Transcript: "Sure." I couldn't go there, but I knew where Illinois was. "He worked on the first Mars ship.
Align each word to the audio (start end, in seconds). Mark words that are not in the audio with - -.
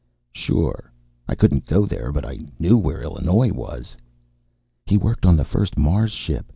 "Sure." 0.31 0.91
I 1.27 1.35
couldn't 1.35 1.67
go 1.67 1.85
there, 1.85 2.11
but 2.11 2.25
I 2.25 2.39
knew 2.57 2.75
where 2.75 3.03
Illinois 3.03 3.51
was. 3.51 3.95
"He 4.87 4.97
worked 4.97 5.27
on 5.27 5.37
the 5.37 5.45
first 5.45 5.77
Mars 5.77 6.11
ship. 6.11 6.47